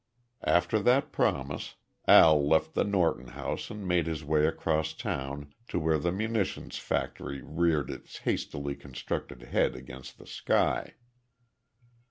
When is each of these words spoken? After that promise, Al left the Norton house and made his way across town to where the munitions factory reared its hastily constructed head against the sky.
After 0.47 0.79
that 0.79 1.11
promise, 1.11 1.75
Al 2.07 2.43
left 2.49 2.73
the 2.73 2.83
Norton 2.83 3.27
house 3.27 3.69
and 3.69 3.87
made 3.87 4.07
his 4.07 4.23
way 4.23 4.47
across 4.47 4.93
town 4.95 5.53
to 5.67 5.77
where 5.77 5.99
the 5.99 6.11
munitions 6.11 6.79
factory 6.79 7.43
reared 7.43 7.91
its 7.91 8.17
hastily 8.17 8.75
constructed 8.75 9.43
head 9.43 9.75
against 9.75 10.17
the 10.17 10.25
sky. 10.25 10.95